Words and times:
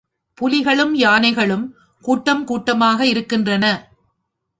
புலிகளும், 0.41 0.93
யானைகளும் 0.93 1.65
கூட்டம் 2.05 2.43
கூட்டமாக 2.43 3.05
இருக்கின்றன. 3.05 3.65